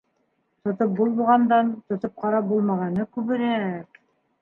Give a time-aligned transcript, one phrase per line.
[0.67, 4.05] Тотоп булғандан тотоп ҡарап булмағаны күберәк...